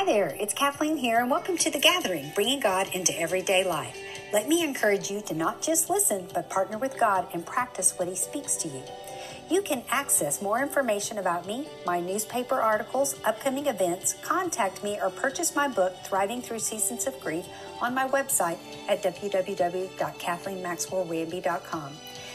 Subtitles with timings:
[0.00, 3.98] Hi there, it's Kathleen here, and welcome to The Gathering, bringing God into everyday life.
[4.32, 8.08] Let me encourage you to not just listen, but partner with God and practice what
[8.08, 8.82] He speaks to you.
[9.50, 15.10] You can access more information about me, my newspaper articles, upcoming events, contact me, or
[15.10, 17.44] purchase my book, Thriving Through Seasons of Grief,
[17.82, 18.56] on my website
[18.88, 21.92] at www.kathleenmaxwellranby.com.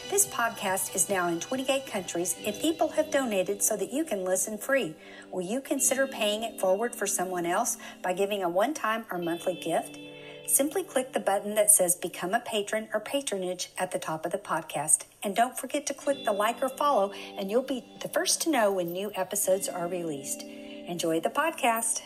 [0.08, 4.24] This podcast is now in 28 countries and people have donated so that you can
[4.24, 4.94] listen free.
[5.32, 9.18] Will you consider paying it forward for someone else by giving a one time or
[9.18, 9.98] monthly gift?
[10.46, 14.30] Simply click the button that says Become a Patron or Patronage at the top of
[14.30, 15.06] the podcast.
[15.24, 18.50] And don't forget to click the like or follow, and you'll be the first to
[18.50, 20.42] know when new episodes are released.
[20.42, 22.02] Enjoy the podcast.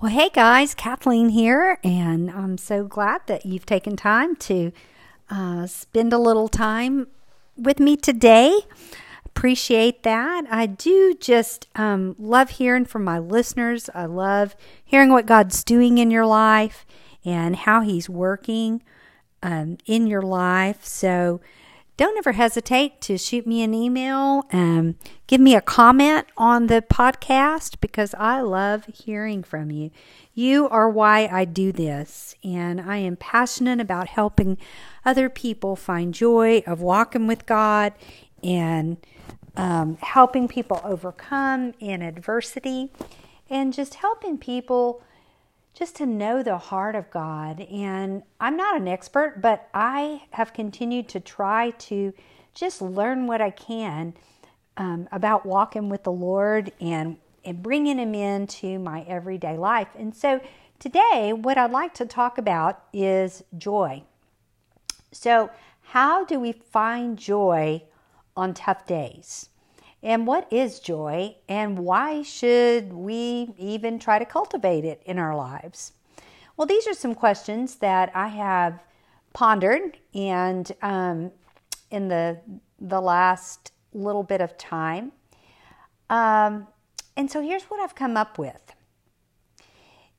[0.00, 4.72] Well, hey guys, Kathleen here, and I'm so glad that you've taken time to
[5.32, 7.06] uh, spend a little time
[7.56, 8.60] with me today.
[9.24, 10.44] Appreciate that.
[10.50, 13.88] I do just um, love hearing from my listeners.
[13.94, 14.54] I love
[14.84, 16.84] hearing what God's doing in your life
[17.24, 18.82] and how He's working
[19.42, 20.84] um, in your life.
[20.84, 21.40] So
[22.02, 24.96] don't ever hesitate to shoot me an email and
[25.28, 29.92] give me a comment on the podcast because I love hearing from you.
[30.34, 34.58] You are why I do this, and I am passionate about helping
[35.04, 37.92] other people find joy of walking with God
[38.42, 38.96] and
[39.56, 42.90] um, helping people overcome in adversity
[43.48, 45.04] and just helping people
[45.74, 47.60] just to know the heart of God.
[47.60, 52.12] And I'm not an expert, but I have continued to try to
[52.54, 54.14] just learn what I can
[54.76, 59.88] um, about walking with the Lord and and bringing Him into my everyday life.
[59.98, 60.40] And so
[60.78, 64.04] today, what I'd like to talk about is joy.
[65.10, 65.50] So,
[65.82, 67.82] how do we find joy
[68.36, 69.48] on tough days?
[70.02, 75.36] And what is joy, and why should we even try to cultivate it in our
[75.36, 75.92] lives?
[76.56, 78.82] Well, these are some questions that I have
[79.32, 81.30] pondered and um,
[81.90, 82.40] in the
[82.80, 85.12] the last little bit of time.
[86.10, 86.66] Um,
[87.16, 88.74] and so here's what I've come up with.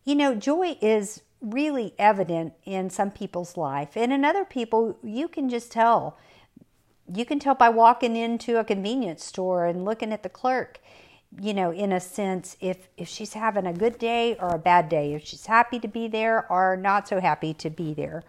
[0.05, 5.27] You know, joy is really evident in some people's life, and in other people, you
[5.27, 6.17] can just tell.
[7.15, 10.79] You can tell by walking into a convenience store and looking at the clerk,
[11.39, 14.89] you know, in a sense, if, if she's having a good day or a bad
[14.89, 18.23] day, if she's happy to be there or not so happy to be there.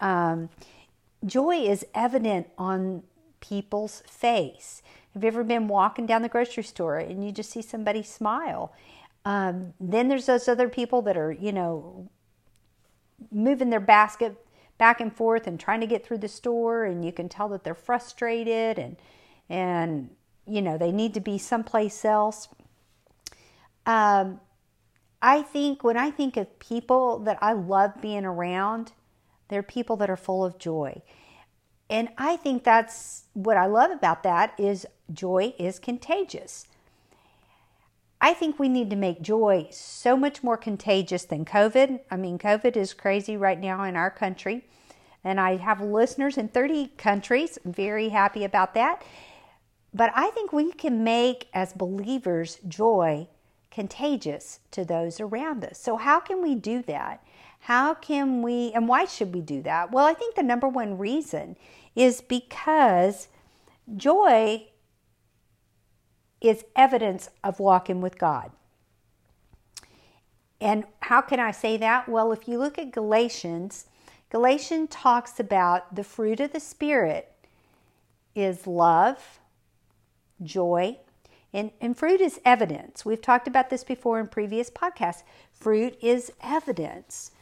[0.00, 0.48] Um,
[1.24, 3.02] joy is evident on
[3.40, 4.82] people's face.
[5.14, 8.72] Have you ever been walking down the grocery store and you just see somebody smile?
[9.24, 12.08] Um, then there's those other people that are, you know,
[13.30, 14.36] moving their basket
[14.80, 17.62] back and forth and trying to get through the store, and you can tell that
[17.62, 18.96] they're frustrated and
[19.48, 20.10] and
[20.46, 22.48] you know they need to be someplace else.
[23.86, 24.40] Um,
[25.22, 28.92] I think when I think of people that I love being around,
[29.48, 31.02] they're people that are full of joy.
[31.90, 36.66] And I think that's what I love about that is joy is contagious.
[38.20, 42.00] I think we need to make joy so much more contagious than COVID.
[42.10, 44.66] I mean, COVID is crazy right now in our country.
[45.24, 47.58] And I have listeners in 30 countries.
[47.64, 49.02] I'm very happy about that.
[49.92, 53.26] But I think we can make, as believers, joy
[53.70, 55.78] contagious to those around us.
[55.78, 57.24] So, how can we do that?
[57.60, 59.92] How can we, and why should we do that?
[59.92, 61.56] Well, I think the number one reason
[61.94, 63.28] is because
[63.96, 64.66] joy
[66.40, 68.50] is evidence of walking with God.
[70.60, 72.08] And how can I say that?
[72.08, 73.86] Well, if you look at Galatians,
[74.30, 77.32] Galatians talks about the fruit of the Spirit
[78.34, 79.40] is love,
[80.42, 80.98] joy,
[81.52, 83.04] and, and fruit is evidence.
[83.04, 85.24] We've talked about this before in previous podcasts.
[85.52, 87.32] Fruit is evidence.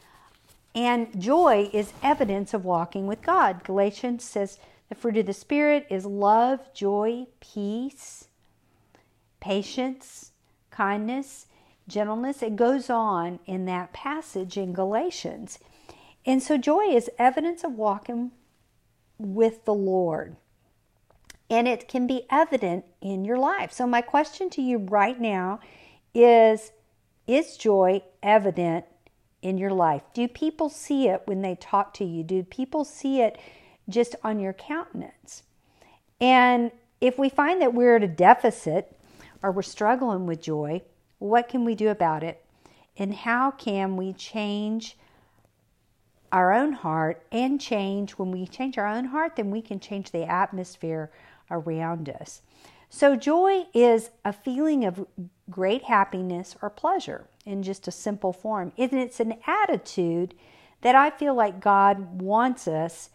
[0.73, 3.63] And joy is evidence of walking with God.
[3.63, 8.28] Galatians says the fruit of the Spirit is love, joy, peace,
[9.39, 10.31] patience,
[10.71, 11.47] kindness,
[11.87, 12.41] gentleness.
[12.41, 15.59] It goes on in that passage in Galatians.
[16.25, 18.31] And so joy is evidence of walking
[19.17, 20.35] with the Lord.
[21.49, 23.71] And it can be evident in your life.
[23.73, 25.59] So, my question to you right now
[26.13, 26.71] is
[27.25, 28.85] Is joy evident
[29.41, 30.03] in your life?
[30.13, 32.23] Do people see it when they talk to you?
[32.23, 33.39] Do people see it
[33.87, 35.41] just on your countenance?
[36.21, 36.71] And
[37.01, 38.98] if we find that we're at a deficit
[39.41, 40.81] or we're struggling with joy,
[41.19, 42.43] what can we do about it?
[42.97, 44.97] And how can we change
[46.31, 50.11] our own heart and change when we change our own heart, then we can change
[50.11, 51.11] the atmosphere
[51.49, 52.41] around us.
[52.89, 55.05] So, joy is a feeling of
[55.49, 58.71] great happiness or pleasure in just a simple form.
[58.77, 60.33] And it's an attitude
[60.81, 63.09] that I feel like God wants us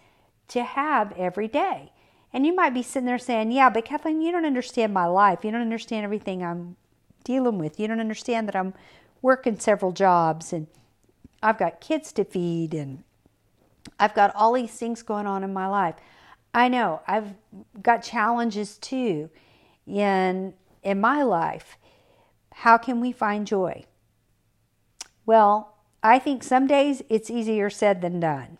[0.48, 1.92] to have every day.
[2.34, 5.44] And you might be sitting there saying, Yeah, but Kathleen, you don't understand my life.
[5.44, 6.76] You don't understand everything I'm
[7.22, 7.78] dealing with.
[7.78, 8.74] You don't understand that I'm
[9.22, 10.66] working several jobs and
[11.42, 13.04] I've got kids to feed and
[14.00, 15.94] I've got all these things going on in my life.
[16.52, 17.34] I know I've
[17.80, 19.30] got challenges too
[19.86, 21.78] in in my life.
[22.52, 23.84] How can we find joy?
[25.24, 28.58] Well, I think some days it's easier said than done.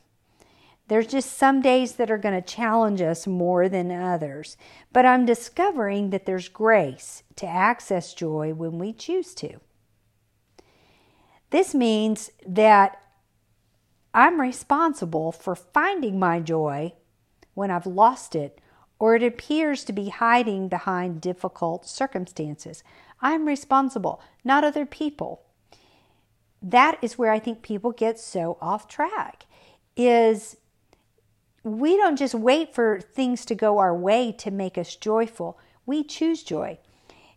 [0.89, 4.57] There's just some days that are going to challenge us more than others.
[4.93, 9.61] But I'm discovering that there's grace to access joy when we choose to.
[11.51, 13.01] This means that
[14.13, 16.93] I'm responsible for finding my joy
[17.55, 18.61] when I've lost it
[18.99, 22.83] or it appears to be hiding behind difficult circumstances.
[23.21, 25.43] I'm responsible, not other people.
[26.63, 29.47] That is where I think people get so off track
[29.97, 30.57] is
[31.65, 35.59] we don't just wait for things to go our way to make us joyful.
[35.87, 36.79] We choose joy.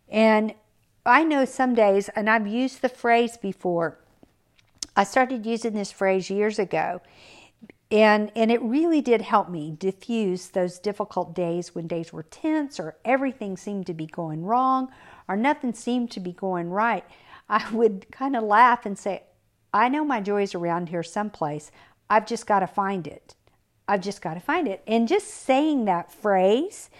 [0.08, 0.54] And
[1.04, 3.98] I know some days, and I've used the phrase before,
[4.94, 7.00] I started using this phrase years ago.
[7.90, 12.78] And, and it really did help me diffuse those difficult days when days were tense
[12.78, 14.88] or everything seemed to be going wrong
[15.26, 17.04] or nothing seemed to be going right.
[17.48, 19.22] I would kind of laugh and say,
[19.72, 21.70] I know my joy is around here someplace.
[22.10, 23.34] I've just got to find it.
[23.88, 24.82] I've just got to find it.
[24.86, 26.90] And just saying that phrase,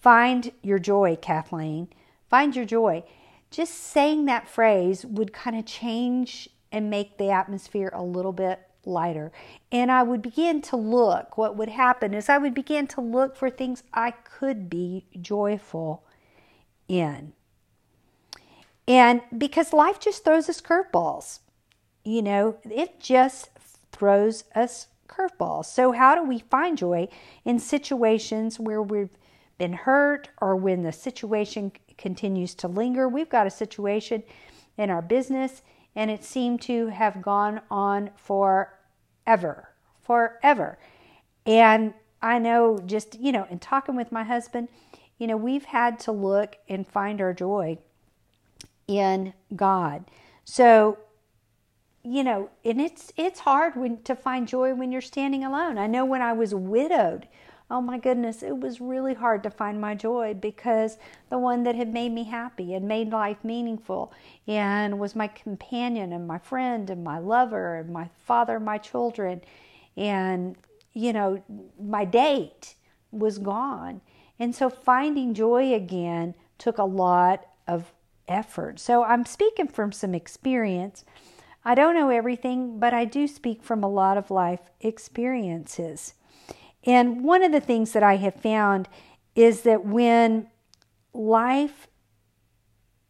[0.00, 1.88] find your joy, Kathleen,
[2.30, 3.04] find your joy.
[3.50, 8.60] Just saying that phrase would kind of change and make the atmosphere a little bit
[8.84, 9.32] lighter.
[9.70, 13.36] And I would begin to look, what would happen is I would begin to look
[13.36, 16.04] for things I could be joyful
[16.88, 17.32] in.
[18.88, 21.40] And because life just throws us curveballs,
[22.04, 23.50] you know, it just
[23.90, 25.64] throws us curveball.
[25.64, 27.08] So, how do we find joy
[27.44, 29.16] in situations where we've
[29.58, 33.08] been hurt or when the situation continues to linger?
[33.08, 34.22] We've got a situation
[34.76, 35.62] in our business
[35.94, 39.70] and it seemed to have gone on forever,
[40.02, 40.78] forever.
[41.46, 44.68] And I know just, you know, in talking with my husband,
[45.18, 47.78] you know, we've had to look and find our joy
[48.86, 50.04] in God.
[50.44, 50.98] So
[52.06, 55.76] you know, and it's it's hard when to find joy when you're standing alone.
[55.76, 57.26] I know when I was widowed,
[57.68, 60.98] oh my goodness, it was really hard to find my joy because
[61.30, 64.12] the one that had made me happy and made life meaningful
[64.46, 69.40] and was my companion and my friend and my lover and my father, my children,
[69.96, 70.54] and
[70.92, 71.42] you know,
[71.80, 72.76] my date
[73.10, 74.00] was gone.
[74.38, 77.92] And so finding joy again took a lot of
[78.28, 78.78] effort.
[78.78, 81.04] So I'm speaking from some experience
[81.66, 86.14] I don't know everything, but I do speak from a lot of life experiences.
[86.84, 88.88] And one of the things that I have found
[89.34, 90.46] is that when
[91.12, 91.88] life,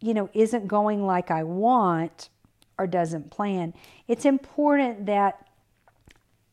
[0.01, 2.31] you know, isn't going like I want
[2.79, 3.75] or doesn't plan,
[4.09, 5.47] it's important that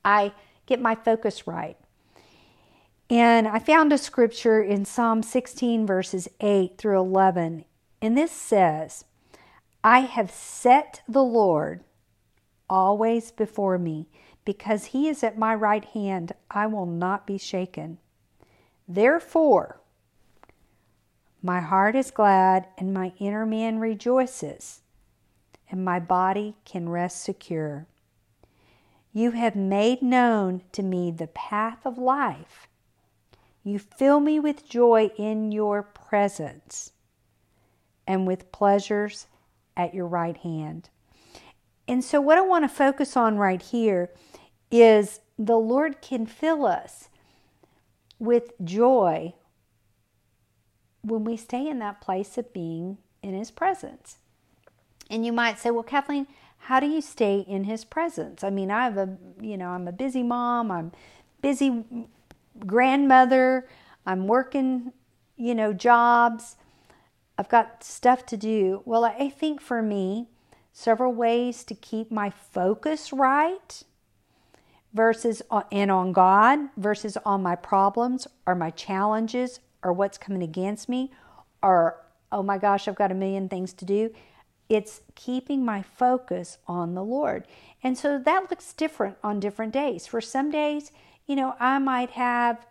[0.03, 0.33] I
[0.65, 1.77] get my focus right.
[3.09, 7.63] And I found a scripture in Psalm 16, verses 8 through 11.
[8.01, 9.05] And this says,
[9.85, 11.81] I have set the Lord
[12.73, 14.07] always before me.
[14.43, 17.99] Because he is at my right hand, I will not be shaken.
[18.87, 19.79] Therefore,
[21.41, 24.81] my heart is glad and my inner man rejoices,
[25.69, 27.85] and my body can rest secure.
[29.13, 32.67] You have made known to me the path of life.
[33.63, 36.91] You fill me with joy in your presence
[38.07, 39.27] and with pleasures
[39.77, 40.89] at your right hand.
[41.87, 44.09] And so, what I want to focus on right here
[44.71, 47.09] is the Lord can fill us
[48.19, 49.33] with joy
[51.01, 54.17] when we stay in that place of being in His presence.
[55.09, 58.43] And you might say, well, Kathleen, how do you stay in His presence?
[58.43, 60.93] I mean, I have a, you know, I'm a busy mom, I'm
[61.41, 61.83] busy
[62.65, 63.67] grandmother,
[64.05, 64.93] I'm working,
[65.35, 66.55] you know, jobs,
[67.37, 68.81] I've got stuff to do.
[68.85, 70.29] Well, I think for me,
[70.73, 73.83] several ways to keep my focus right
[74.93, 80.89] versus and on God versus on my problems or my challenges or what's coming against
[80.89, 81.11] me
[81.61, 82.01] or
[82.31, 84.13] oh my gosh I've got a million things to do.
[84.67, 87.45] It's keeping my focus on the Lord.
[87.83, 90.07] And so that looks different on different days.
[90.07, 90.91] For some days
[91.27, 92.65] you know I might have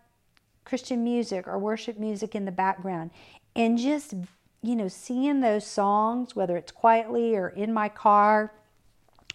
[0.64, 3.11] Christian music or worship music in the background
[3.54, 4.14] and just,
[4.62, 8.52] you know, singing those songs, whether it's quietly or in my car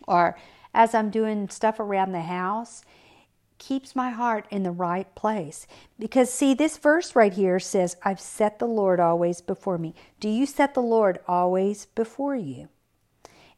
[0.07, 0.37] or
[0.73, 2.83] as I'm doing stuff around the house,
[3.57, 5.67] keeps my heart in the right place.
[5.99, 9.95] Because, see, this verse right here says, I've set the Lord always before me.
[10.19, 12.69] Do you set the Lord always before you?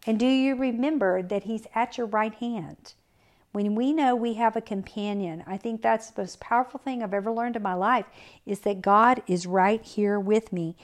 [0.07, 2.93] And do you remember that He's at your right hand?
[3.51, 7.13] When we know we have a companion, I think that's the most powerful thing I've
[7.13, 8.05] ever learned in my life
[8.45, 10.75] is that God is right here with me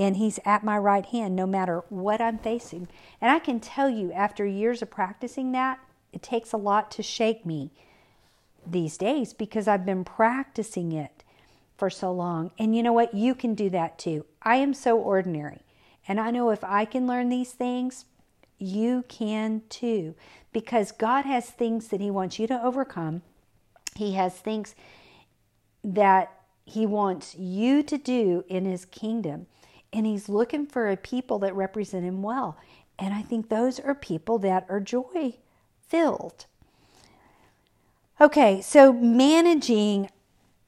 [0.00, 2.88] and He's at my right hand no matter what I'm facing.
[3.20, 5.78] And I can tell you, after years of practicing that,
[6.10, 7.70] it takes a lot to shake me
[8.66, 11.22] these days because I've been practicing it
[11.76, 12.50] for so long.
[12.58, 13.12] And you know what?
[13.12, 14.24] You can do that too.
[14.42, 15.60] I am so ordinary.
[16.08, 18.06] And I know if I can learn these things,
[18.58, 20.14] you can too
[20.52, 23.20] because God has things that He wants you to overcome.
[23.96, 24.74] He has things
[25.84, 26.32] that
[26.64, 29.46] He wants you to do in His kingdom.
[29.92, 32.56] And He's looking for a people that represent Him well.
[32.98, 35.36] And I think those are people that are joy
[35.88, 36.46] filled.
[38.20, 40.10] Okay, so managing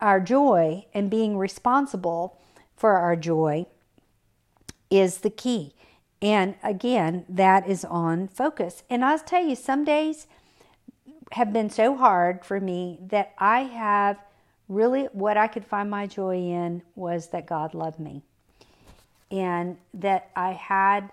[0.00, 2.38] our joy and being responsible
[2.74, 3.66] for our joy
[4.90, 5.74] is the key.
[6.22, 8.82] And again, that is on focus.
[8.88, 10.26] And I'll tell you, some days
[11.32, 14.18] have been so hard for me that I have
[14.68, 18.22] really what I could find my joy in was that God loved me.
[19.32, 21.10] And that I had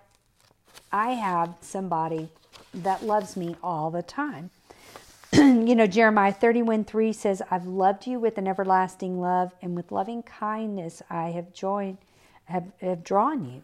[0.92, 2.30] I have somebody
[2.74, 4.50] that loves me all the time.
[5.34, 9.92] you know, Jeremiah 31 3 says, I've loved you with an everlasting love, and with
[9.92, 11.98] loving kindness I have joined
[12.46, 13.64] have, have drawn you.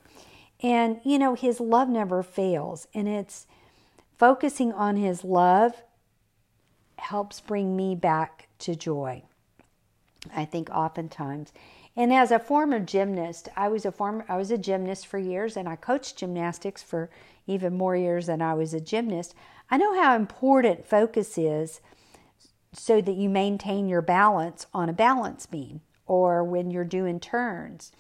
[0.62, 2.88] And, you know, his love never fails.
[2.94, 3.48] And it's
[4.18, 5.74] focusing on his love
[6.98, 9.24] helps bring me back to joy.
[10.36, 11.52] I think oftentimes.
[11.96, 15.56] And as a former gymnast, I was a former I was a gymnast for years
[15.56, 17.10] and I coached gymnastics for
[17.48, 19.34] even more years than I was a gymnast.
[19.70, 21.80] I know how important focus is
[22.74, 27.92] so that you maintain your balance on a balance beam or when you're doing turns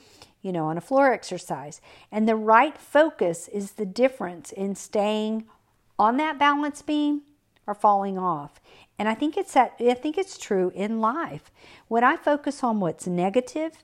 [0.45, 1.81] you know, on a floor exercise.
[2.11, 5.45] And the right focus is the difference in staying
[5.97, 7.23] on that balance beam
[7.67, 8.59] or falling off.
[8.97, 11.51] And I think it's that I think it's true in life.
[11.87, 13.83] When I focus on what's negative,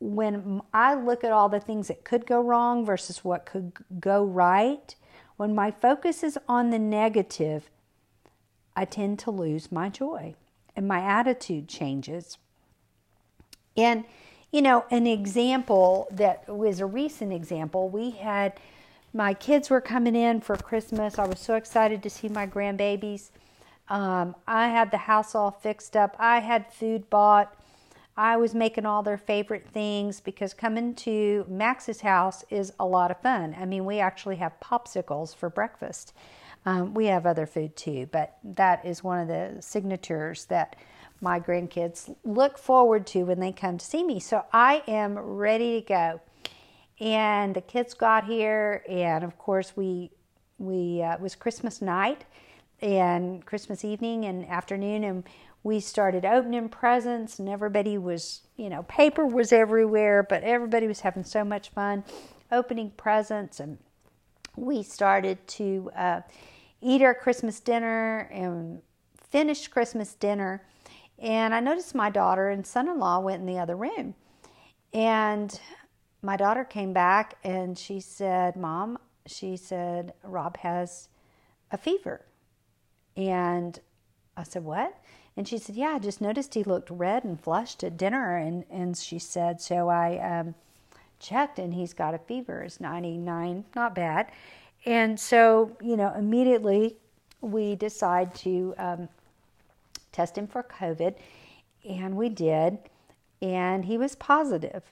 [0.00, 4.24] when I look at all the things that could go wrong versus what could go
[4.24, 4.94] right,
[5.36, 7.70] when my focus is on the negative,
[8.74, 10.34] I tend to lose my joy
[10.74, 12.38] and my attitude changes.
[13.76, 14.04] And
[14.50, 18.52] you know, an example that was a recent example, we had
[19.12, 21.18] my kids were coming in for Christmas.
[21.18, 23.30] I was so excited to see my grandbabies.
[23.88, 26.16] Um, I had the house all fixed up.
[26.18, 27.54] I had food bought.
[28.16, 33.10] I was making all their favorite things because coming to Max's house is a lot
[33.10, 33.56] of fun.
[33.58, 36.14] I mean, we actually have popsicles for breakfast.
[36.64, 40.76] Um, we have other food too, but that is one of the signatures that
[41.20, 44.20] my grandkids look forward to when they come to see me.
[44.20, 46.20] So I am ready to go.
[47.00, 50.10] And the kids got here, and of course we
[50.58, 52.24] we uh, it was Christmas night
[52.80, 55.24] and Christmas evening and afternoon, and
[55.62, 61.00] we started opening presents, and everybody was you know paper was everywhere, but everybody was
[61.00, 62.04] having so much fun
[62.52, 63.78] opening presents, and
[64.56, 66.20] we started to uh,
[66.80, 68.82] eat our Christmas dinner and
[69.30, 70.62] finish Christmas dinner
[71.22, 74.14] and I noticed my daughter and son in law went in the other room.
[74.92, 75.58] And
[76.22, 81.08] my daughter came back and she said, Mom, she said, Rob has
[81.70, 82.24] a fever.
[83.16, 83.78] And
[84.36, 84.96] I said, What?
[85.36, 88.36] And she said, Yeah, I just noticed he looked red and flushed at dinner.
[88.36, 90.54] And, and she said, So I um,
[91.18, 92.62] checked and he's got a fever.
[92.62, 94.30] It's 99, not bad.
[94.84, 96.96] And so, you know, immediately
[97.40, 99.08] we decide to um,
[100.12, 101.14] test him for COVID,
[101.88, 102.78] and we did,
[103.40, 104.82] and he was positive.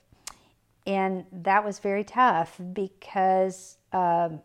[0.87, 4.41] And that was very tough because, um,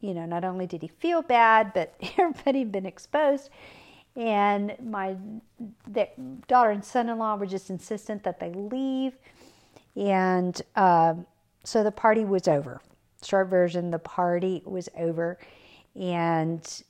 [0.00, 3.50] you know, not only did he feel bad, but everybody had been exposed.
[4.16, 5.16] And my
[6.48, 9.12] daughter and son in law were just insistent that they leave.
[9.94, 11.26] And um,
[11.62, 12.80] so the party was over.
[13.24, 15.38] Short version, the party was over.
[15.94, 16.82] And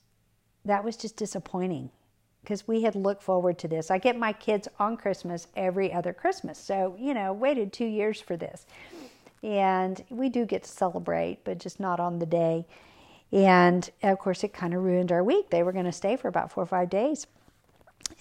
[0.64, 1.90] that was just disappointing
[2.42, 3.90] because we had looked forward to this.
[3.90, 6.58] I get my kids on Christmas every other Christmas.
[6.58, 8.66] So, you know, waited two years for this.
[9.42, 12.66] And we do get to celebrate, but just not on the day.
[13.32, 15.50] And of course, it kind of ruined our week.
[15.50, 17.26] They were going to stay for about four or five days.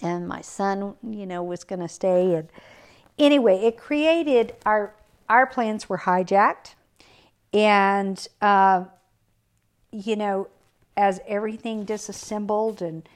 [0.02, 2.36] And my son, you know, was going to stay.
[2.36, 2.50] And,
[3.18, 4.94] anyway, it created our
[5.30, 6.76] our plans were hijacked,
[7.54, 8.86] and uh,
[9.92, 10.48] you know,
[10.96, 13.08] as everything disassembled and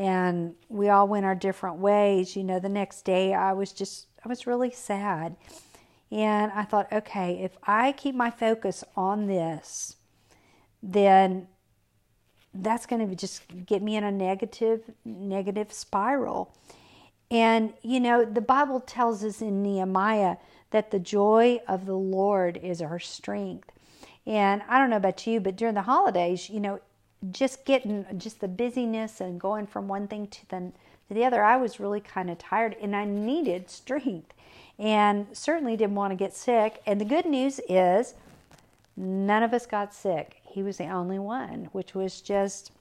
[0.00, 2.34] and we all went our different ways.
[2.34, 5.36] You know, the next day I was just I was really sad.
[6.10, 9.96] And I thought, okay, if I keep my focus on this,
[10.82, 11.48] then
[12.54, 16.56] that's going to just get me in a negative negative spiral.
[17.30, 20.36] And you know, the Bible tells us in Nehemiah
[20.70, 23.70] that the joy of the Lord is our strength.
[24.26, 26.80] And I don't know about you, but during the holidays, you know,
[27.30, 30.72] just getting just the busyness and going from one thing to the,
[31.08, 34.32] to the other, I was really kind of tired and I needed strength
[34.78, 36.80] and certainly didn't want to get sick.
[36.86, 38.14] And the good news is
[38.96, 40.40] none of us got sick.
[40.42, 42.72] He was the only one, which was just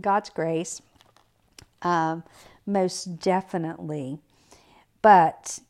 [0.00, 0.82] God's grace,
[1.82, 2.22] um,
[2.66, 4.18] most definitely.
[5.00, 5.60] But,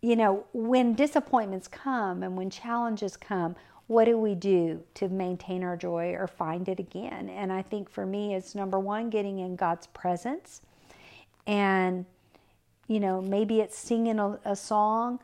[0.00, 3.56] you know, when disappointments come and when challenges come,
[3.90, 7.28] what do we do to maintain our joy or find it again?
[7.28, 10.62] And I think for me, it's number one, getting in God's presence.
[11.44, 12.06] And,
[12.86, 15.18] you know, maybe it's singing a, a song,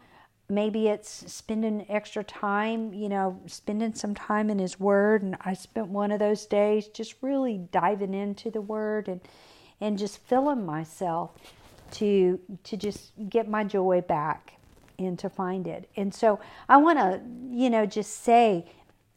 [0.48, 5.22] maybe it's spending extra time, you know, spending some time in His Word.
[5.22, 9.20] And I spent one of those days just really diving into the Word and,
[9.80, 11.30] and just filling myself
[11.92, 14.54] to to just get my joy back
[14.98, 15.88] and to find it.
[15.96, 18.66] And so I want to, you know, just say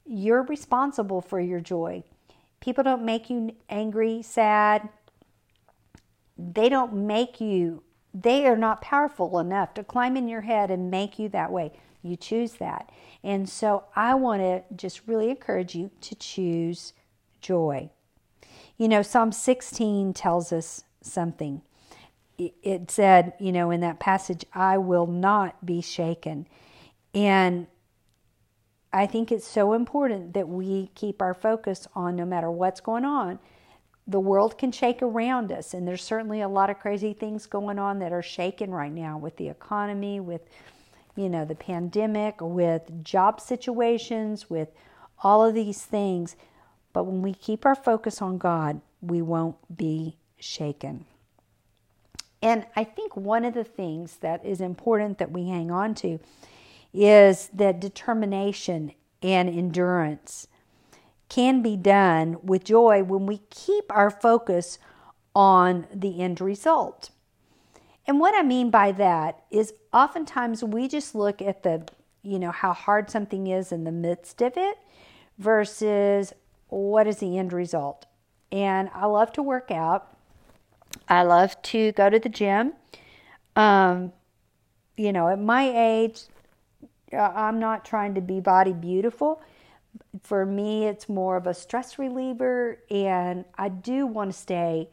[0.05, 2.03] you're responsible for your joy.
[2.59, 4.89] People don't make you angry, sad.
[6.37, 7.83] They don't make you,
[8.13, 11.73] they are not powerful enough to climb in your head and make you that way.
[12.01, 12.89] You choose that.
[13.23, 16.93] And so I want to just really encourage you to choose
[17.41, 17.89] joy.
[18.77, 21.61] You know, Psalm 16 tells us something
[22.39, 26.47] it said, you know, in that passage, I will not be shaken.
[27.13, 27.67] And
[28.91, 33.05] I think it's so important that we keep our focus on no matter what's going
[33.05, 33.39] on.
[34.07, 37.77] The world can shake around us, and there's certainly a lot of crazy things going
[37.77, 40.41] on that are shaken right now with the economy, with
[41.15, 44.69] you know the pandemic, with job situations, with
[45.21, 46.35] all of these things.
[46.91, 51.05] But when we keep our focus on God, we won't be shaken.
[52.41, 56.19] And I think one of the things that is important that we hang on to
[56.93, 60.47] is that determination and endurance
[61.27, 64.79] can be done with joy when we keep our focus
[65.35, 67.11] on the end result.
[68.07, 71.87] And what I mean by that is oftentimes we just look at the,
[72.23, 74.79] you know, how hard something is in the midst of it
[75.37, 76.33] versus
[76.69, 78.07] what is the end result.
[78.51, 80.17] And I love to work out
[81.07, 82.73] I love to go to the gym.
[83.55, 84.13] Um,
[84.97, 86.23] you know, at my age,
[87.11, 89.41] uh, I'm not trying to be body beautiful.
[90.21, 94.89] For me, it's more of a stress reliever, and I do want to stay,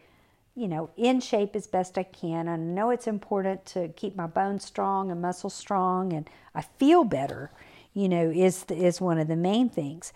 [0.55, 2.49] you know, in shape as best I can.
[2.49, 7.05] I know it's important to keep my bones strong and muscles strong, and I feel
[7.05, 7.51] better.
[7.93, 10.13] You know, is is one of the main things.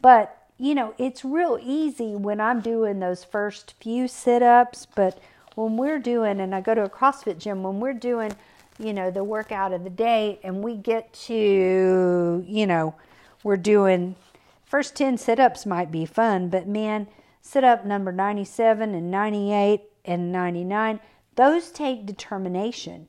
[0.00, 5.18] But you know, it's real easy when I'm doing those first few sit ups, but
[5.54, 8.32] when we're doing, and I go to a CrossFit gym, when we're doing,
[8.78, 12.94] you know, the workout of the day and we get to, you know,
[13.44, 14.16] we're doing
[14.64, 17.06] first 10 sit ups might be fun, but man,
[17.40, 21.00] sit up number 97 and 98 and 99,
[21.36, 23.08] those take determination.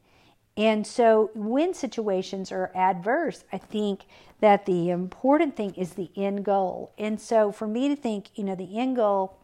[0.59, 4.01] And so when situations are adverse, I think
[4.41, 6.91] that the important thing is the end goal.
[6.97, 9.37] And so for me to think, you know, the end goal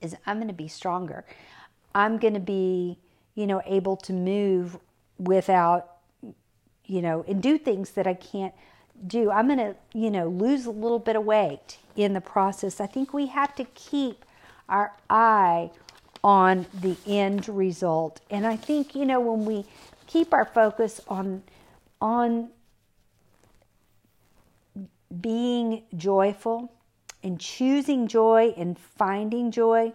[0.00, 1.24] is I'm going to be stronger.
[1.94, 2.98] I'm going to be,
[3.36, 4.76] you know, able to move
[5.18, 5.98] without,
[6.84, 8.54] you know, and do things that I can't
[9.06, 9.30] do.
[9.30, 12.80] I'm going to, you know, lose a little bit of weight in the process.
[12.80, 14.24] I think we have to keep
[14.68, 15.70] our eye
[16.24, 18.20] on the end result.
[18.30, 19.66] And I think, you know, when we
[20.06, 21.42] keep our focus on
[22.00, 22.50] on
[25.20, 26.72] being joyful
[27.22, 29.92] and choosing joy and finding joy,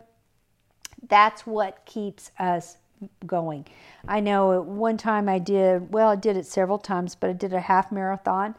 [1.07, 2.77] that's what keeps us
[3.25, 3.65] going.
[4.07, 7.53] I know one time I did, well, I did it several times, but I did
[7.53, 8.55] a half marathon.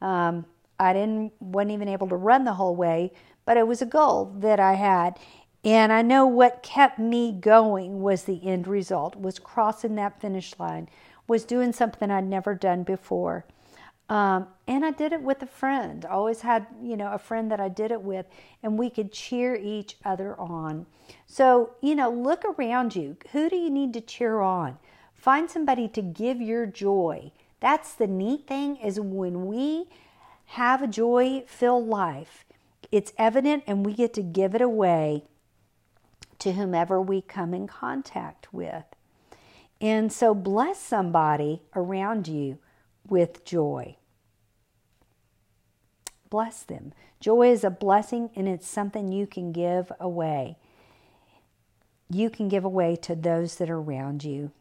[0.00, 0.44] Um,
[0.78, 3.12] I didn't, wasn't even able to run the whole way,
[3.44, 5.18] but it was a goal that I had.
[5.64, 10.58] And I know what kept me going was the end result, was crossing that finish
[10.58, 10.88] line,
[11.28, 13.44] was doing something I'd never done before.
[14.08, 16.04] Um, and I did it with a friend.
[16.04, 18.26] I always had, you know, a friend that I did it with,
[18.62, 20.86] and we could cheer each other on.
[21.26, 23.18] So, you know, look around you.
[23.32, 24.78] Who do you need to cheer on?
[25.14, 27.30] Find somebody to give your joy.
[27.60, 29.86] That's the neat thing is when we
[30.46, 32.44] have a joy filled life,
[32.90, 35.24] it's evident and we get to give it away
[36.40, 38.84] to whomever we come in contact with.
[39.80, 42.58] And so bless somebody around you
[43.08, 43.96] with joy.
[46.28, 46.92] Bless them.
[47.18, 50.56] Joy is a blessing and it's something you can give away.
[52.08, 54.52] You can give away to those that are around you.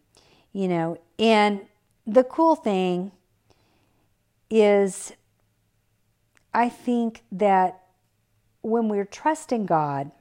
[0.52, 1.62] You know, and
[2.08, 3.12] the cool thing
[4.50, 5.13] is,
[6.54, 7.84] I think that
[8.62, 10.12] when we're trusting God,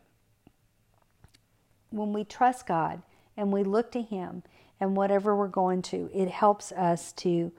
[1.90, 3.03] when we trust God
[3.37, 4.42] and we look to Him
[4.81, 7.53] and whatever we're going to, it helps us to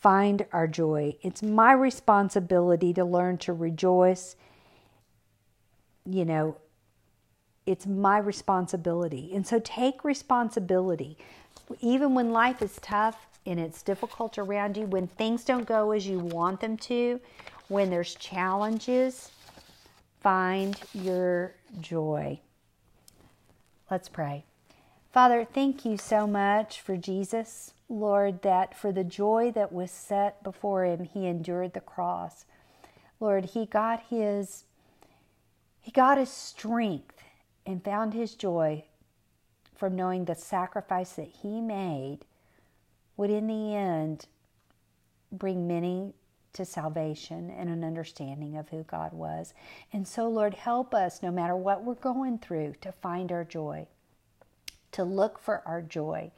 [0.00, 1.16] find our joy.
[1.22, 4.36] It's my responsibility to learn to rejoice.
[6.04, 6.56] You know,
[7.66, 9.30] it's my responsibility.
[9.34, 11.18] And so take responsibility.
[11.80, 16.06] Even when life is tough and it's difficult around you, when things don't go as
[16.06, 17.20] you want them to,
[17.68, 19.30] when there's challenges,
[20.20, 22.40] find your joy.
[23.90, 24.44] Let's pray.
[25.10, 27.72] Father, thank you so much for Jesus.
[27.88, 32.44] Lord, that for the joy that was set before him, he endured the cross.
[33.18, 34.64] Lord, he got his
[35.80, 37.22] he got his strength
[37.64, 38.84] and found his joy
[39.74, 42.18] from knowing the sacrifice that he made
[43.16, 44.26] would in the end
[45.32, 46.12] bring many
[46.52, 49.54] to salvation and an understanding of who God was.
[49.92, 53.86] And so, Lord, help us, no matter what we're going through, to find our joy,
[54.92, 56.32] to look for our joy,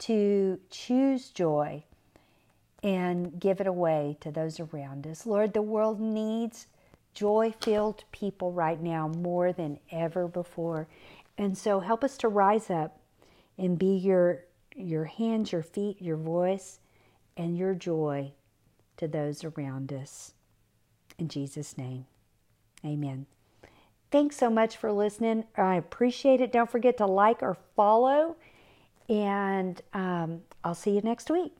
[0.00, 1.82] to choose joy
[2.82, 5.26] and give it away to those around us.
[5.26, 6.66] Lord, the world needs
[7.12, 10.86] joy filled people right now more than ever before.
[11.36, 12.98] And so help us to rise up
[13.58, 16.78] and be your, your hands, your feet, your voice,
[17.36, 18.32] and your joy
[19.00, 20.34] to those around us.
[21.18, 22.06] In Jesus' name,
[22.84, 23.26] amen.
[24.10, 25.44] Thanks so much for listening.
[25.56, 26.52] I appreciate it.
[26.52, 28.36] Don't forget to like or follow
[29.08, 31.52] and um, I'll see you next week.